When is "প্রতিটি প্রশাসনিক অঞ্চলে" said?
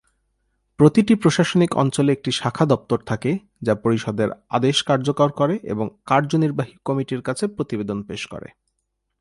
0.79-2.09